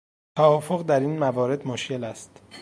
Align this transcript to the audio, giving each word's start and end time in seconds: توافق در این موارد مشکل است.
توافق 0.37 0.81
در 0.83 0.99
این 0.99 1.19
موارد 1.19 1.67
مشکل 1.67 2.03
است. 2.03 2.41